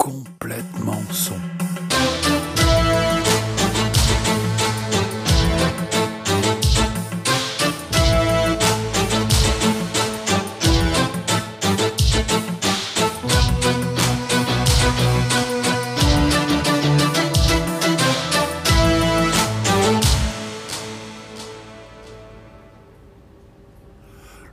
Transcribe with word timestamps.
complètement 0.00 1.02
son. 1.12 1.34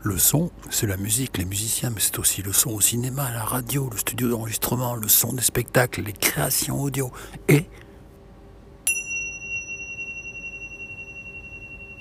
Le 0.03 0.17
son, 0.17 0.51
c'est 0.79 0.85
la 0.85 0.97
musique, 0.97 1.39
les 1.39 1.45
musiciens, 1.45 1.89
mais 1.89 1.99
c'est 1.99 2.19
aussi 2.19 2.43
le 2.43 2.53
son 2.53 2.69
au 2.69 2.81
cinéma, 2.81 3.31
la 3.33 3.43
radio, 3.43 3.89
le 3.91 3.97
studio 3.97 4.29
d'enregistrement, 4.29 4.93
le 4.93 5.07
son 5.07 5.33
des 5.33 5.41
spectacles, 5.41 6.03
les 6.03 6.13
créations 6.13 6.79
audio 6.79 7.11
et 7.47 7.65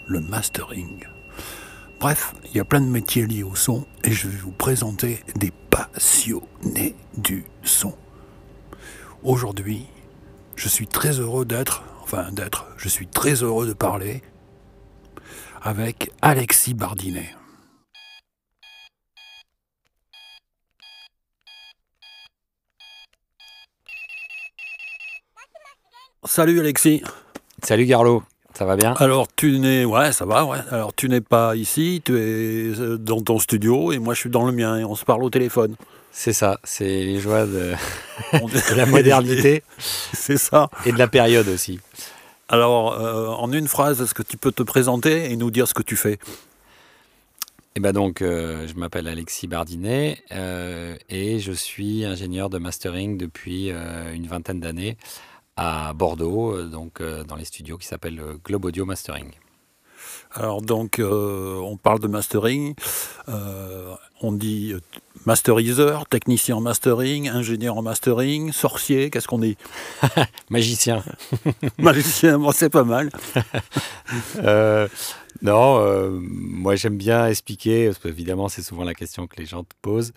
le 0.06 0.20
mastering. 0.20 1.06
Bref, 2.00 2.34
il 2.44 2.54
y 2.54 2.60
a 2.60 2.66
plein 2.66 2.82
de 2.82 2.86
métiers 2.90 3.26
liés 3.26 3.44
au 3.44 3.54
son 3.54 3.86
et 4.04 4.12
je 4.12 4.28
vais 4.28 4.36
vous 4.36 4.52
présenter 4.52 5.24
des 5.36 5.54
passionnés 5.70 6.94
du 7.16 7.46
son. 7.62 7.94
Aujourd'hui, 9.22 9.86
je 10.54 10.68
suis 10.68 10.86
très 10.86 11.18
heureux 11.18 11.46
d'être, 11.46 11.82
enfin 12.02 12.30
d'être, 12.30 12.66
je 12.76 12.90
suis 12.90 13.06
très 13.06 13.42
heureux 13.42 13.66
de 13.66 13.72
parler 13.72 14.22
avec 15.62 16.10
Alexis 16.20 16.74
Bardinet. 16.74 17.34
Salut 26.26 26.58
Alexis. 26.58 27.02
Salut 27.62 27.86
Garlo, 27.86 28.22
ça 28.52 28.64
va 28.64 28.74
bien? 28.74 28.94
Alors 28.94 29.28
tu 29.34 29.60
n'es, 29.60 29.84
ouais, 29.84 30.10
ça 30.10 30.24
va, 30.24 30.44
ouais. 30.44 30.58
Alors 30.72 30.92
tu 30.92 31.08
n'es 31.08 31.20
pas 31.20 31.54
ici, 31.54 32.02
tu 32.04 32.16
es 32.16 32.80
euh, 32.80 32.98
dans 32.98 33.20
ton 33.20 33.38
studio 33.38 33.92
et 33.92 33.98
moi 33.98 34.12
je 34.12 34.20
suis 34.20 34.30
dans 34.30 34.44
le 34.44 34.50
mien 34.50 34.76
et 34.76 34.84
on 34.84 34.96
se 34.96 35.04
parle 35.04 35.22
au 35.22 35.30
téléphone. 35.30 35.76
C'est 36.10 36.32
ça, 36.32 36.58
c'est 36.64 36.84
les 37.04 37.20
joies 37.20 37.46
de, 37.46 37.74
de 38.32 38.74
la 38.74 38.86
modernité. 38.86 39.62
c'est 39.78 40.36
ça. 40.36 40.68
Et 40.84 40.90
de 40.90 40.98
la 40.98 41.06
période 41.06 41.46
aussi. 41.46 41.78
Alors 42.48 42.94
euh, 42.94 43.28
en 43.28 43.52
une 43.52 43.68
phrase, 43.68 44.02
est-ce 44.02 44.14
que 44.14 44.24
tu 44.24 44.36
peux 44.36 44.52
te 44.52 44.64
présenter 44.64 45.30
et 45.30 45.36
nous 45.36 45.52
dire 45.52 45.68
ce 45.68 45.74
que 45.74 45.82
tu 45.82 45.94
fais? 45.94 46.18
Eh 47.76 47.80
ben 47.80 47.92
donc, 47.92 48.20
euh, 48.20 48.66
je 48.66 48.74
m'appelle 48.74 49.06
Alexis 49.06 49.46
Bardinet 49.46 50.18
euh, 50.32 50.96
et 51.08 51.38
je 51.38 51.52
suis 51.52 52.04
ingénieur 52.04 52.50
de 52.50 52.58
mastering 52.58 53.16
depuis 53.16 53.70
une 54.14 54.26
vingtaine 54.26 54.58
d'années 54.58 54.96
à 55.56 55.92
Bordeaux, 55.94 56.54
euh, 56.54 56.64
donc 56.64 57.00
euh, 57.00 57.24
dans 57.24 57.36
les 57.36 57.44
studios 57.44 57.78
qui 57.78 57.86
s'appellent 57.86 58.20
euh, 58.20 58.38
Globe 58.44 58.66
Audio 58.66 58.84
Mastering. 58.84 59.30
Alors 60.32 60.60
donc 60.60 60.98
euh, 60.98 61.56
on 61.56 61.76
parle 61.76 62.00
de 62.00 62.08
mastering, 62.08 62.74
euh, 63.28 63.94
on 64.20 64.32
dit 64.32 64.74
masteriseur, 65.24 66.06
technicien 66.06 66.56
en 66.56 66.60
mastering, 66.60 67.28
ingénieur 67.28 67.76
en 67.76 67.82
mastering, 67.82 68.52
sorcier, 68.52 69.10
qu'est-ce 69.10 69.28
qu'on 69.28 69.38
dit? 69.38 69.56
Magicien. 70.50 71.02
Magicien, 71.78 72.38
bon, 72.38 72.52
c'est 72.52 72.70
pas 72.70 72.84
mal. 72.84 73.10
Euh, 74.36 74.86
non, 75.42 75.78
euh, 75.80 76.10
moi 76.20 76.76
j'aime 76.76 76.96
bien 76.96 77.26
expliquer, 77.26 77.86
parce 77.86 77.98
qu'évidemment 77.98 78.48
c'est 78.48 78.62
souvent 78.62 78.84
la 78.84 78.94
question 78.94 79.26
que 79.26 79.36
les 79.36 79.46
gens 79.46 79.64
te 79.64 79.74
posent. 79.82 80.12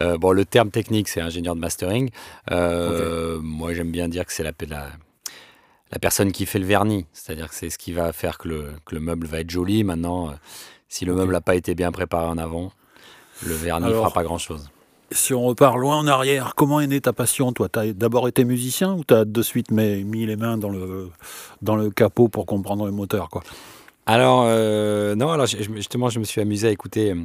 Euh, 0.00 0.18
bon, 0.18 0.32
le 0.32 0.44
terme 0.44 0.70
technique 0.70 1.08
c'est 1.08 1.20
ingénieur 1.20 1.54
de 1.54 1.60
mastering. 1.60 2.10
Euh, 2.50 3.40
Moi 3.42 3.74
j'aime 3.74 3.90
bien 3.90 4.08
dire 4.08 4.24
que 4.26 4.32
c'est 4.32 4.42
la, 4.42 4.52
la, 4.68 4.88
la 5.90 5.98
personne 5.98 6.32
qui 6.32 6.46
fait 6.46 6.58
le 6.58 6.66
vernis, 6.66 7.06
c'est-à-dire 7.12 7.48
que 7.48 7.54
c'est 7.54 7.70
ce 7.70 7.78
qui 7.78 7.92
va 7.92 8.12
faire 8.12 8.38
que 8.38 8.48
le, 8.48 8.72
que 8.86 8.94
le 8.94 9.00
meuble 9.00 9.26
va 9.26 9.40
être 9.40 9.50
joli. 9.50 9.84
Maintenant, 9.84 10.32
si 10.88 11.04
le 11.04 11.14
meuble 11.14 11.32
n'a 11.32 11.40
pas 11.40 11.54
été 11.54 11.74
bien 11.74 11.92
préparé 11.92 12.26
en 12.26 12.38
avant, 12.38 12.72
le 13.46 13.54
vernis 13.54 13.88
ne 13.88 13.92
fera 13.92 14.10
pas 14.10 14.24
grand-chose. 14.24 14.70
Si 15.10 15.34
on 15.34 15.42
repart 15.42 15.76
loin 15.76 15.98
en 15.98 16.06
arrière, 16.06 16.54
comment 16.54 16.80
est 16.80 16.86
née 16.86 17.02
ta 17.02 17.12
passion 17.12 17.52
Toi, 17.52 17.68
tu 17.68 17.78
as 17.78 17.92
d'abord 17.92 18.28
été 18.28 18.44
musicien 18.44 18.94
ou 18.94 19.04
tu 19.04 19.12
as 19.12 19.26
de 19.26 19.42
suite 19.42 19.70
mis, 19.70 20.04
mis 20.04 20.24
les 20.24 20.36
mains 20.36 20.56
dans 20.56 20.70
le, 20.70 21.10
dans 21.60 21.76
le 21.76 21.90
capot 21.90 22.28
pour 22.28 22.46
comprendre 22.46 22.86
le 22.86 22.92
moteur 22.92 23.28
quoi? 23.28 23.42
Alors, 24.04 24.42
euh, 24.46 25.14
non, 25.14 25.30
alors 25.30 25.46
justement, 25.46 26.08
je 26.10 26.18
me 26.18 26.24
suis 26.24 26.40
amusé 26.40 26.66
à 26.66 26.70
écouter 26.72 27.12
euh, 27.12 27.16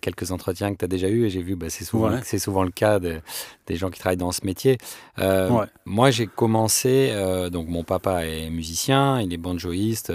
quelques 0.00 0.30
entretiens 0.30 0.72
que 0.72 0.78
tu 0.78 0.84
as 0.84 0.88
déjà 0.88 1.08
eus 1.08 1.24
et 1.26 1.30
j'ai 1.30 1.42
vu, 1.42 1.56
bah, 1.56 1.66
c'est 1.68 1.84
souvent, 1.84 2.10
Ouais. 2.12 2.20
c'est 2.22 2.38
souvent 2.38 2.62
le 2.62 2.70
cas 2.70 3.00
de- 3.00 3.20
des 3.66 3.74
gens 3.74 3.90
qui 3.90 3.98
travaillent 3.98 4.16
dans 4.18 4.30
ce 4.30 4.46
métier. 4.46 4.78
Euh, 5.18 5.50
Ouais. 5.50 5.66
Moi, 5.84 6.12
j'ai 6.12 6.28
commencé, 6.28 7.08
euh, 7.10 7.50
donc 7.50 7.66
mon 7.66 7.82
papa 7.82 8.24
est 8.24 8.50
musicien, 8.50 9.20
il 9.20 9.32
est 9.34 9.36
banjoïste 9.36 10.12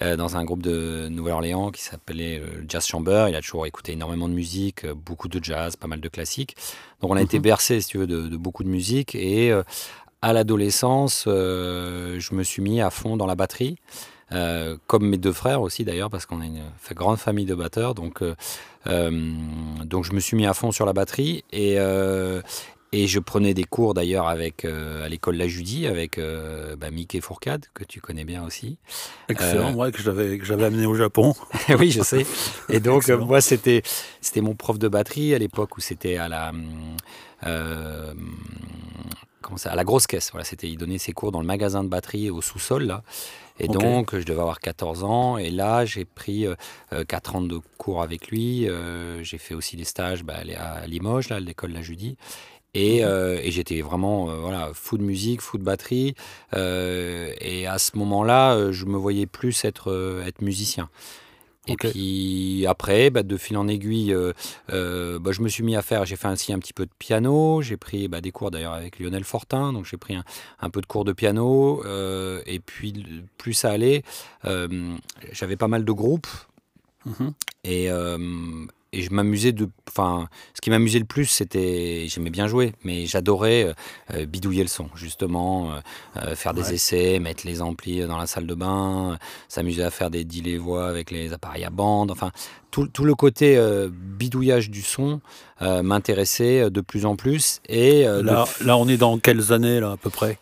dans 0.00 0.36
un 0.36 0.44
groupe 0.44 0.62
de 0.62 1.08
Nouvelle-Orléans 1.10 1.72
qui 1.72 1.82
s'appelait 1.82 2.40
Jazz 2.68 2.86
Chamber. 2.86 3.26
Il 3.28 3.34
a 3.34 3.40
toujours 3.40 3.66
écouté 3.66 3.92
énormément 3.92 4.28
de 4.28 4.34
musique, 4.34 4.86
beaucoup 4.86 5.26
de 5.26 5.42
jazz, 5.42 5.74
pas 5.74 5.88
mal 5.88 6.00
de 6.00 6.08
classiques. 6.08 6.54
Donc, 7.00 7.10
on 7.10 7.16
a 7.16 7.22
été 7.22 7.38
Mhm. 7.38 7.42
bercé, 7.42 7.80
si 7.80 7.88
tu 7.88 7.98
veux, 7.98 8.06
de, 8.06 8.28
de 8.28 8.36
beaucoup 8.36 8.62
de 8.62 8.68
musique 8.68 9.16
et 9.16 9.52
à 10.22 10.32
l'adolescence, 10.32 11.24
je 11.26 12.34
me 12.34 12.44
suis 12.44 12.62
mis 12.62 12.80
à 12.80 12.90
fond 12.90 13.16
dans 13.16 13.26
la 13.26 13.34
batterie. 13.34 13.76
Euh, 14.32 14.76
comme 14.86 15.08
mes 15.08 15.16
deux 15.16 15.32
frères 15.32 15.62
aussi 15.62 15.84
d'ailleurs, 15.84 16.10
parce 16.10 16.26
qu'on 16.26 16.42
est 16.42 16.46
une 16.46 16.62
grande 16.94 17.18
famille 17.18 17.46
de 17.46 17.54
batteurs. 17.54 17.94
Donc, 17.94 18.22
euh, 18.22 18.34
euh, 18.86 19.10
donc 19.84 20.04
je 20.04 20.12
me 20.12 20.20
suis 20.20 20.36
mis 20.36 20.46
à 20.46 20.52
fond 20.52 20.70
sur 20.70 20.84
la 20.84 20.92
batterie 20.92 21.44
et, 21.50 21.78
et 22.92 23.06
je 23.06 23.18
prenais 23.18 23.52
des 23.52 23.64
cours 23.64 23.92
d'ailleurs 23.92 24.28
avec 24.28 24.64
euh, 24.64 25.04
à 25.04 25.08
l'école 25.08 25.36
La 25.36 25.46
Judie 25.46 25.86
avec 25.86 26.16
euh, 26.16 26.74
bah, 26.76 26.90
Mickey 26.90 27.20
Fourcade, 27.20 27.66
que 27.74 27.84
tu 27.84 28.00
connais 28.00 28.24
bien 28.24 28.44
aussi. 28.44 28.78
Excellent, 29.28 29.72
Euh, 29.72 29.74
ouais, 29.74 29.92
que 29.92 30.00
j'avais 30.02 30.38
que 30.38 30.44
j'avais 30.46 30.64
amené 30.64 30.86
au 30.86 30.94
Japon. 30.94 31.34
oui, 31.78 31.90
je 31.90 32.02
sais. 32.02 32.24
Et 32.70 32.80
donc, 32.80 33.08
moi, 33.08 33.40
c'était, 33.42 33.82
c'était 34.22 34.40
mon 34.40 34.54
prof 34.54 34.78
de 34.78 34.88
batterie 34.88 35.34
à 35.34 35.38
l'époque 35.38 35.76
où 35.76 35.80
c'était 35.80 36.16
à 36.16 36.28
la, 36.28 36.52
ça, 39.56 39.72
à 39.72 39.76
la 39.76 39.84
grosse 39.84 40.06
caisse. 40.06 40.30
Voilà, 40.32 40.44
c'était, 40.44 40.68
il 40.68 40.76
donnait 40.76 40.98
ses 40.98 41.12
cours 41.12 41.32
dans 41.32 41.40
le 41.40 41.46
magasin 41.46 41.82
de 41.82 41.88
batterie 41.88 42.28
au 42.30 42.40
sous-sol, 42.42 42.84
là. 42.84 43.02
Et 43.60 43.66
donc, 43.66 44.16
je 44.16 44.24
devais 44.24 44.40
avoir 44.40 44.60
14 44.60 45.02
ans. 45.04 45.36
Et 45.38 45.50
là, 45.50 45.84
j'ai 45.84 46.04
pris 46.04 46.46
euh, 46.46 46.54
euh, 46.92 47.04
4 47.04 47.36
ans 47.36 47.40
de 47.40 47.58
cours 47.76 48.02
avec 48.02 48.28
lui. 48.28 48.68
Euh, 48.68 49.22
j'ai 49.24 49.38
fait 49.38 49.54
aussi 49.54 49.76
des 49.76 49.84
stages 49.84 50.22
bah, 50.22 50.34
à 50.58 50.86
Limoges, 50.86 51.28
là, 51.28 51.36
à 51.36 51.40
l'école 51.40 51.72
La 51.72 51.82
Judie. 51.82 52.16
Et, 52.74 53.00
Mhm. 53.02 53.08
euh, 53.08 53.40
et 53.42 53.50
j'étais 53.50 53.80
vraiment 53.80 54.28
euh, 54.30 54.36
voilà, 54.36 54.70
fou 54.74 54.98
de 54.98 55.02
musique, 55.02 55.40
fou 55.40 55.58
de 55.58 55.64
batterie. 55.64 56.14
Euh, 56.54 57.32
et 57.40 57.66
à 57.66 57.78
ce 57.78 57.96
moment-là, 57.96 58.54
euh, 58.54 58.72
je 58.72 58.84
me 58.84 58.96
voyais 58.96 59.26
plus 59.26 59.64
être, 59.64 59.90
euh, 59.90 60.24
être 60.24 60.42
musicien. 60.42 60.88
Et 61.68 61.76
puis 61.76 62.66
après, 62.66 63.10
bah, 63.10 63.22
de 63.22 63.36
fil 63.36 63.56
en 63.56 63.68
aiguille, 63.68 64.12
euh, 64.12 64.32
euh, 64.72 65.18
bah, 65.18 65.32
je 65.32 65.42
me 65.42 65.48
suis 65.48 65.62
mis 65.62 65.76
à 65.76 65.82
faire, 65.82 66.04
j'ai 66.06 66.16
fait 66.16 66.28
ainsi 66.28 66.52
un 66.52 66.58
petit 66.58 66.72
peu 66.72 66.86
de 66.86 66.90
piano, 66.98 67.60
j'ai 67.62 67.76
pris 67.76 68.08
bah, 68.08 68.20
des 68.20 68.30
cours 68.30 68.50
d'ailleurs 68.50 68.72
avec 68.72 68.98
Lionel 68.98 69.24
Fortin, 69.24 69.72
donc 69.72 69.84
j'ai 69.84 69.96
pris 69.96 70.14
un, 70.14 70.24
un 70.60 70.70
peu 70.70 70.80
de 70.80 70.86
cours 70.86 71.04
de 71.04 71.12
piano, 71.12 71.82
euh, 71.84 72.40
et 72.46 72.58
puis 72.58 73.04
plus 73.36 73.52
ça 73.52 73.70
allait, 73.70 74.02
j'avais 75.32 75.56
pas 75.56 75.68
mal 75.68 75.84
de 75.84 75.92
groupes, 75.92 76.28
Mhm. 77.06 77.32
et, 77.64 77.88
et 78.92 79.02
je 79.02 79.10
m'amusais 79.12 79.52
de. 79.52 79.68
Enfin, 79.88 80.28
ce 80.54 80.60
qui 80.60 80.70
m'amusait 80.70 80.98
le 80.98 81.04
plus, 81.04 81.26
c'était. 81.26 82.06
J'aimais 82.08 82.30
bien 82.30 82.46
jouer, 82.46 82.72
mais 82.84 83.06
j'adorais 83.06 83.64
euh, 83.64 83.72
euh, 84.14 84.26
bidouiller 84.26 84.62
le 84.62 84.68
son, 84.68 84.88
justement, 84.94 85.72
euh, 86.16 86.34
faire 86.34 86.54
des 86.54 86.62
Ouais. 86.68 86.74
essais, 86.74 87.18
mettre 87.18 87.46
les 87.46 87.60
amplis 87.62 88.00
dans 88.06 88.16
la 88.18 88.26
salle 88.26 88.46
de 88.46 88.54
bain, 88.54 89.12
euh, 89.12 89.16
s'amuser 89.48 89.82
à 89.82 89.90
faire 89.90 90.10
des 90.10 90.24
delay 90.24 90.56
voix 90.56 90.88
avec 90.88 91.10
les 91.10 91.32
appareils 91.32 91.64
à 91.64 91.70
bande. 91.70 92.10
Enfin, 92.10 92.30
tout, 92.70 92.86
tout 92.88 93.04
le 93.04 93.14
côté 93.14 93.58
bidouillage 93.90 94.70
du 94.70 94.82
son 94.82 95.20
m'intéressait 95.60 96.70
de 96.70 96.80
plus 96.80 97.06
en 97.06 97.16
plus. 97.16 97.60
Et 97.68 98.02
Là, 98.04 98.20
le 98.60 98.66
là, 98.66 98.76
on 98.76 98.86
est 98.88 98.96
dans 98.98 99.18
quelles 99.18 99.52
années 99.52 99.80
là 99.80 99.92
à 99.92 99.96
peu 99.96 100.10
près? 100.10 100.38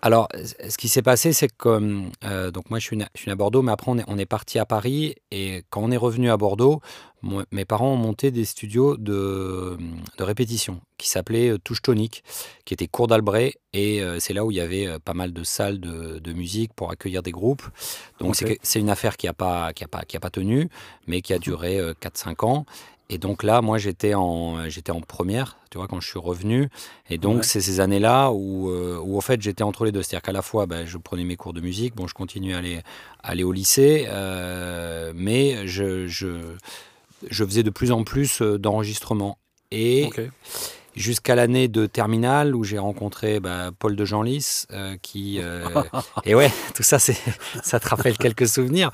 Alors, 0.00 0.28
ce 0.68 0.78
qui 0.78 0.88
s'est 0.88 1.02
passé, 1.02 1.32
c'est 1.32 1.48
que 1.48 2.02
euh, 2.24 2.50
donc 2.52 2.70
moi 2.70 2.78
je 2.78 2.84
suis, 2.84 2.96
né, 2.96 3.06
je 3.16 3.20
suis 3.22 3.28
né 3.28 3.32
à 3.32 3.36
Bordeaux, 3.36 3.62
mais 3.62 3.72
après 3.72 3.90
on 3.90 3.98
est, 3.98 4.04
on 4.06 4.16
est 4.16 4.26
parti 4.26 4.58
à 4.60 4.64
Paris 4.64 5.16
et 5.32 5.64
quand 5.70 5.82
on 5.82 5.90
est 5.90 5.96
revenu 5.96 6.30
à 6.30 6.36
Bordeaux, 6.36 6.80
moi- 7.20 7.44
mes 7.50 7.64
parents 7.64 7.92
ont 7.94 7.96
monté 7.96 8.30
des 8.30 8.44
studios 8.44 8.96
de, 8.96 9.76
de 10.18 10.22
répétition 10.24 10.80
qui 10.98 11.08
s'appelaient 11.08 11.48
euh, 11.50 11.58
Touche 11.58 11.82
Tonique, 11.82 12.22
qui 12.64 12.74
était 12.74 12.86
cours 12.86 13.08
d'Albret 13.08 13.54
et 13.72 14.00
euh, 14.00 14.20
c'est 14.20 14.34
là 14.34 14.44
où 14.44 14.52
il 14.52 14.56
y 14.56 14.60
avait 14.60 15.00
pas 15.00 15.14
mal 15.14 15.32
de 15.32 15.42
salles 15.42 15.80
de, 15.80 16.20
de 16.20 16.32
musique 16.32 16.72
pour 16.74 16.92
accueillir 16.92 17.22
des 17.24 17.32
groupes. 17.32 17.64
Donc 18.20 18.36
c'est 18.62 18.78
une 18.78 18.90
affaire 18.90 19.16
qui 19.16 19.26
n'a 19.26 19.34
pas, 19.34 19.72
qui 19.72 19.82
a 19.82 19.88
pas, 19.88 20.02
qui 20.04 20.16
a 20.16 20.20
pas 20.20 20.30
tenu, 20.30 20.68
mais 21.08 21.22
qui 21.22 21.32
a 21.32 21.38
duré 21.40 21.78
euh, 21.80 21.92
4-5 22.00 22.44
ans. 22.46 22.66
Et 23.10 23.16
donc 23.18 23.42
là, 23.42 23.62
moi, 23.62 23.78
j'étais 23.78 24.12
en, 24.14 24.68
j'étais 24.68 24.92
en 24.92 25.00
première, 25.00 25.56
tu 25.70 25.78
vois, 25.78 25.88
quand 25.88 25.98
je 26.00 26.08
suis 26.08 26.18
revenu. 26.18 26.68
Et 27.08 27.16
donc, 27.16 27.38
Ouais. 27.38 27.42
c'est 27.42 27.62
ces 27.62 27.80
années-là 27.80 28.30
où, 28.32 28.68
euh, 28.70 28.98
où, 29.02 29.16
en 29.16 29.22
fait, 29.22 29.40
j'étais 29.40 29.62
entre 29.62 29.86
les 29.86 29.92
deux. 29.92 30.02
C'est-à-dire 30.02 30.22
qu'à 30.22 30.32
la 30.32 30.42
fois, 30.42 30.66
ben, 30.66 30.86
je 30.86 30.98
prenais 30.98 31.24
mes 31.24 31.36
cours 31.36 31.54
de 31.54 31.62
musique, 31.62 31.94
bon, 31.94 32.06
je 32.06 32.12
continuais 32.12 32.52
à 32.54 32.58
aller, 32.58 32.76
à 33.22 33.30
aller 33.30 33.44
au 33.44 33.52
lycée, 33.52 34.06
euh, 34.08 35.12
mais 35.14 35.66
je, 35.66 36.06
je, 36.06 36.54
je 37.30 37.44
faisais 37.44 37.62
de 37.62 37.70
plus 37.70 37.92
en 37.92 38.04
plus 38.04 38.42
euh, 38.42 38.58
d'enregistrements. 38.58 39.38
Et. 39.70 40.10
Jusqu'à 40.98 41.34
l'année 41.34 41.68
de 41.68 41.86
terminale 41.86 42.54
où 42.54 42.64
j'ai 42.64 42.78
rencontré 42.78 43.40
bah, 43.40 43.70
Paul 43.78 43.96
de 43.96 44.04
Genlis, 44.04 44.64
euh, 44.72 44.96
qui 45.00 45.40
et 46.24 46.34
ouais, 46.34 46.50
tout 46.74 46.82
ça 46.82 46.98
c'est 46.98 47.16
ça 47.62 47.80
te 47.80 47.88
rappelle 47.88 48.18
quelques 48.18 48.48
souvenirs. 48.48 48.90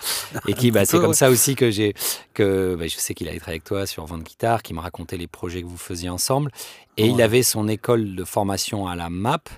Et 0.47 0.55
qui 0.55 0.71
bah, 0.71 0.85
c'est 0.85 0.99
comme 0.99 1.15
ça 1.15 1.31
aussi 1.31 1.57
que 1.57 1.71
j'ai 1.71 1.95
que 2.35 2.77
bah, 2.79 2.87
je 2.87 2.97
sais 2.97 3.15
qu'il 3.15 3.29
a 3.29 3.33
été 3.33 3.49
avec 3.49 3.65
toi 3.65 3.87
sur 3.87 4.05
Vente 4.07 4.23
Guitare, 4.23 4.63
qui 4.63 4.75
m'a 4.75 4.83
raconté 4.83 5.17
les 5.17 5.27
projets 5.27 5.63
que 5.63 5.67
vous 5.67 5.77
faisiez 5.77 6.09
ensemble. 6.09 6.51
Et 6.97 7.07
il 7.07 7.21
avait 7.21 7.43
son 7.43 7.67
école 7.67 8.15
de 8.15 8.25
formation 8.25 8.87
à 8.87 8.95
la 8.95 9.11
MAP 9.11 9.49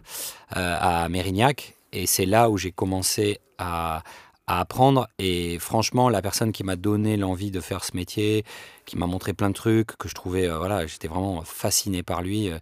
à 0.50 1.08
Mérignac. 1.08 1.74
Et 1.92 2.06
c'est 2.06 2.26
là 2.26 2.50
où 2.50 2.58
j'ai 2.58 2.72
commencé 2.72 3.40
à 3.58 4.02
à 4.46 4.60
apprendre. 4.60 5.08
Et 5.18 5.58
franchement, 5.58 6.08
la 6.08 6.22
personne 6.22 6.52
qui 6.52 6.64
m'a 6.64 6.76
donné 6.76 7.16
l'envie 7.16 7.50
de 7.50 7.60
faire 7.60 7.84
ce 7.84 7.96
métier, 7.96 8.44
qui 8.84 8.96
m'a 8.96 9.06
montré 9.06 9.32
plein 9.32 9.48
de 9.48 9.54
trucs, 9.54 9.96
que 9.96 10.08
je 10.08 10.14
trouvais, 10.14 10.48
euh, 10.48 10.58
voilà, 10.58 10.86
j'étais 10.86 11.08
vraiment 11.08 11.42
fasciné 11.42 12.02
par 12.02 12.22
lui. 12.22 12.50
Euh, 12.50 12.58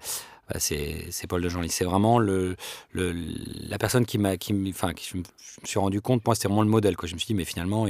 bah, 0.48 0.58
c'est, 0.58 1.26
Paul 1.28 1.42
de 1.42 1.48
Genlis. 1.48 1.70
C'est 1.70 1.84
vraiment 1.84 2.18
le, 2.18 2.56
le, 2.92 3.14
la 3.68 3.78
personne 3.78 4.04
qui 4.04 4.18
m'a, 4.18 4.36
qui, 4.36 4.54
enfin, 4.68 4.92
qui, 4.92 5.08
je 5.08 5.16
me 5.18 5.66
suis 5.66 5.78
rendu 5.78 6.00
compte, 6.00 6.24
moi, 6.26 6.34
c'était 6.34 6.48
vraiment 6.48 6.62
le 6.62 6.68
modèle. 6.68 6.96
Quoi. 6.96 7.08
Je 7.08 7.14
me 7.14 7.18
suis 7.18 7.28
dit, 7.28 7.34
mais 7.34 7.44
finalement, 7.44 7.86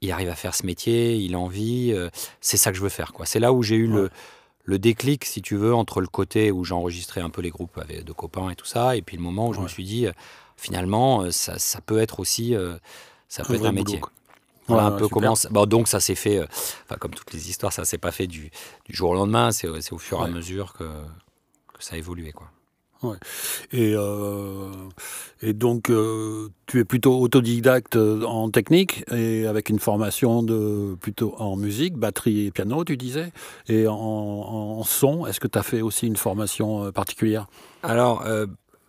il, 0.00 0.12
arrive 0.12 0.28
à 0.28 0.34
faire 0.34 0.54
ce 0.54 0.64
métier, 0.64 1.16
il 1.16 1.34
a 1.34 1.38
envie, 1.38 1.92
euh, 1.92 2.08
c'est 2.40 2.56
ça 2.56 2.70
que 2.70 2.76
je 2.76 2.82
veux 2.82 2.88
faire. 2.88 3.12
Quoi. 3.12 3.26
C'est 3.26 3.40
là 3.40 3.52
où 3.52 3.62
j'ai 3.62 3.76
eu 3.76 3.86
le, 3.86 4.10
le 4.64 4.78
déclic, 4.78 5.24
si 5.24 5.42
tu 5.42 5.56
veux, 5.56 5.74
entre 5.74 6.00
le 6.00 6.06
côté 6.06 6.50
où 6.50 6.64
j'enregistrais 6.64 7.20
un 7.20 7.30
peu 7.30 7.42
les 7.42 7.50
groupes 7.50 7.76
avec 7.76 8.04
de 8.04 8.12
copains 8.12 8.50
et 8.50 8.56
tout 8.56 8.66
ça, 8.66 8.96
et 8.96 9.02
puis 9.02 9.16
le 9.16 9.22
moment 9.22 9.48
où 9.48 9.52
je 9.52 9.60
me 9.60 9.68
suis 9.68 9.84
dit, 9.84 10.06
finalement, 10.56 11.30
ça, 11.30 11.58
ça, 11.58 11.80
peut 11.82 11.98
être 11.98 12.20
aussi 12.20 12.54
ça 13.28 13.44
peut 13.44 13.54
être 13.54 13.66
un 13.66 13.72
métier. 13.72 14.00
Voilà 14.68 14.84
un 14.84 14.90
peu 14.92 15.08
comment 15.08 15.34
bon, 15.50 15.66
donc 15.66 15.88
ça 15.88 15.98
s'est 15.98 16.14
fait, 16.14 16.38
euh, 16.38 16.96
comme 16.98 17.12
toutes 17.12 17.32
les 17.32 17.48
histoires, 17.48 17.72
ça 17.72 17.84
s'est 17.84 17.98
pas 17.98 18.12
fait 18.12 18.26
du, 18.26 18.50
du, 18.84 18.94
jour 18.94 19.10
au 19.10 19.14
lendemain, 19.14 19.50
c'est 19.50 19.66
au 19.66 19.98
fur 19.98 20.20
et 20.20 20.24
à 20.24 20.28
mesure 20.28 20.74
que, 20.74 20.84
que, 20.84 21.82
ça 21.82 21.94
a 21.94 21.98
évolué. 21.98 22.32
Quoi. 22.32 22.50
Ouais. 23.02 23.16
Et, 23.72 23.94
euh, 23.94 24.70
et 25.40 25.54
donc, 25.54 25.88
euh, 25.88 26.50
tu 26.66 26.80
es 26.80 26.84
plutôt 26.84 27.18
autodidacte 27.18 27.96
en 27.96 28.50
technique 28.50 29.04
et 29.10 29.46
avec 29.46 29.70
une 29.70 29.78
formation 29.78 30.42
de, 30.42 30.96
plutôt 31.00 31.34
en 31.38 31.56
musique, 31.56 31.94
batterie 31.94 32.46
et 32.46 32.50
piano, 32.50 32.84
tu 32.84 32.98
disais, 32.98 33.32
et 33.68 33.86
en, 33.86 33.94
en 33.94 34.82
son. 34.82 35.26
Est-ce 35.26 35.40
que 35.40 35.48
tu 35.48 35.58
as 35.58 35.62
fait 35.62 35.80
aussi 35.80 36.06
une 36.06 36.16
formation 36.16 36.92
particulière? 36.92 37.46
Alors, 37.82 38.22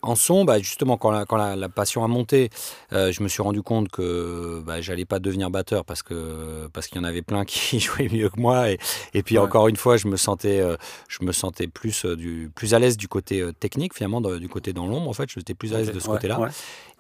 en 0.02 0.16
son, 0.16 0.46
bah, 0.46 0.60
justement, 0.60 0.98
quand 0.98 1.12
la, 1.12 1.70
passion 1.70 2.04
a 2.04 2.08
monté, 2.08 2.50
euh, 2.94 3.12
je 3.12 3.22
me 3.22 3.28
suis 3.28 3.42
rendu 3.42 3.62
compte 3.62 3.90
que 3.90 4.62
bah, 4.66 4.82
j'allais 4.82 5.06
pas 5.06 5.20
devenir 5.20 5.50
batteur 5.50 5.86
parce 5.86 6.04
que 6.04 6.68
parce 6.74 6.88
qu'il 6.88 6.98
y 6.98 7.02
en 7.02 7.04
avait 7.04 7.22
plein 7.22 7.46
qui 7.46 7.80
jouaient 7.80 8.10
mieux 8.10 8.30
que 8.30 8.40
moi. 8.40 8.68
Et, 8.70 9.24
puis 9.24 9.38
encore 9.38 9.68
une 9.68 9.76
fois, 9.76 9.98
je 9.98 10.08
me 10.08 10.18
sentais, 10.18 10.60
euh, 10.60 10.76
je 11.08 11.24
me 11.24 11.32
sentais 11.32 11.68
plus, 11.68 12.06
euh, 12.06 12.16
du, 12.16 12.52
plus 12.54 12.74
à 12.74 12.80
l'aise 12.80 12.98
du 12.98 13.08
côté 13.08 13.44
technique, 13.60 13.94
finalement, 13.94 14.22
du 14.22 14.50
côté 14.50 14.74
dans 14.74 14.88
l'ombre. 14.88 15.10
En 15.10 15.14
fait, 15.14 15.30
je 15.30 15.36
j'étais 15.40 15.54
plus 15.54 15.74
à 15.74 15.78
l'aise 15.78 15.92
de 15.92 16.00
ce 16.00 16.08
côté-là. 16.08 16.40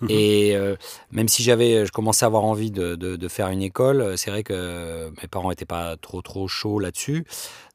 Et 0.08 0.56
même 1.12 1.28
si 1.28 1.44
j'avais, 1.44 1.86
je 1.86 1.92
commençais 1.92 2.24
à 2.24 2.28
avoir 2.28 2.46
envie 2.46 2.72
de, 2.72 2.96
de 2.96 3.28
faire 3.28 3.50
une 3.50 3.62
école, 3.62 4.18
c'est 4.18 4.32
vrai 4.32 4.44
que 4.44 5.12
mes 5.22 5.28
parents 5.28 5.50
n'étaient 5.50 5.66
pas 5.66 5.98
trop 5.98 6.22
trop 6.22 6.48
chauds 6.48 6.80
là-dessus. 6.80 7.26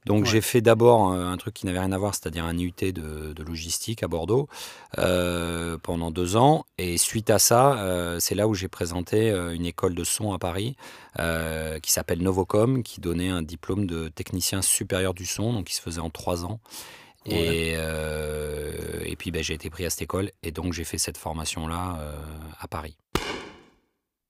Donc 0.05 0.27
j'ai 0.27 0.43
fait 0.43 0.61
d'abord 0.61 1.13
un, 1.13 1.37
truc 1.39 1.55
qui 1.55 1.67
n'avait 1.67 1.79
rien 1.79 1.93
à 1.93 1.99
voir, 1.99 2.15
c'est-à-dire 2.15 2.45
un 2.45 2.57
IUT 2.57 2.75
de, 2.93 3.43
logistique 3.43 4.03
à 4.03 4.09
Bordeaux 4.09 4.49
euh, 4.99 5.79
pendant 5.83 6.11
deux 6.11 6.37
ans. 6.37 6.67
Et 6.77 6.99
suite 6.99 7.31
à 7.31 7.39
ça, 7.39 7.79
euh, 7.79 8.19
c'est 8.21 8.35
là 8.35 8.47
où 8.47 8.55
j'ai 8.55 8.69
présenté 8.69 9.31
euh, 9.31 9.55
une 9.55 9.65
école 9.65 9.95
de 9.95 10.05
son 10.05 10.33
à 10.33 10.39
Paris 10.39 10.77
qui 11.83 11.93
s'appelle 11.93 12.23
Novocom, 12.23 12.83
qui 12.83 13.01
donnait 13.01 13.29
un 13.29 13.43
diplôme 13.43 13.87
de 13.87 14.09
technicien 14.09 14.63
supérieur 14.63 15.15
du 15.15 15.27
son, 15.27 15.53
donc 15.53 15.67
qui 15.67 15.75
se 15.75 15.81
faisait 15.81 16.01
en 16.01 16.11
trois 16.11 16.45
ans. 16.45 16.59
Et, 17.25 17.75
et, 17.75 19.17
puis 19.17 19.31
ben, 19.31 19.43
j'ai 19.43 19.55
été 19.55 19.71
pris 19.71 19.87
à 19.87 19.91
cette 19.91 20.03
école 20.03 20.31
et 20.43 20.51
donc 20.51 20.73
j'ai 20.73 20.85
fait 20.85 20.99
cette 20.99 21.17
formation-là 21.17 22.01
à 22.59 22.67
Paris. 22.67 22.97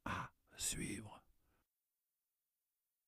À 0.04 0.28
suivre. 0.58 1.13